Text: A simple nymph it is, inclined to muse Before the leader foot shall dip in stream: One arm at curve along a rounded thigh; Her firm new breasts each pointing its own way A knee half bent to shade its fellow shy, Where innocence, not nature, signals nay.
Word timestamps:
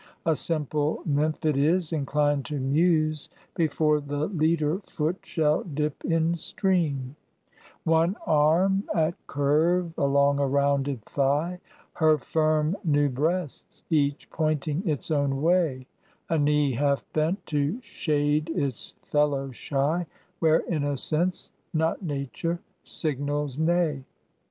A 0.25 0.35
simple 0.35 1.03
nymph 1.05 1.45
it 1.45 1.55
is, 1.55 1.93
inclined 1.93 2.43
to 2.45 2.59
muse 2.59 3.29
Before 3.53 4.01
the 4.01 4.25
leader 4.29 4.79
foot 4.79 5.17
shall 5.23 5.63
dip 5.63 6.03
in 6.03 6.33
stream: 6.37 7.15
One 7.83 8.15
arm 8.25 8.85
at 8.95 9.13
curve 9.27 9.93
along 9.99 10.39
a 10.39 10.47
rounded 10.47 11.03
thigh; 11.05 11.59
Her 11.93 12.17
firm 12.17 12.75
new 12.83 13.09
breasts 13.09 13.83
each 13.91 14.27
pointing 14.31 14.89
its 14.89 15.11
own 15.11 15.39
way 15.43 15.85
A 16.29 16.39
knee 16.39 16.71
half 16.73 17.05
bent 17.13 17.45
to 17.53 17.79
shade 17.83 18.49
its 18.55 18.95
fellow 19.03 19.51
shy, 19.51 20.07
Where 20.39 20.61
innocence, 20.67 21.51
not 21.75 22.01
nature, 22.01 22.59
signals 22.83 23.59
nay. 23.59 24.03